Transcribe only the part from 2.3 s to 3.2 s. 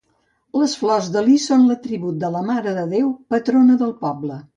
la Mare de Déu,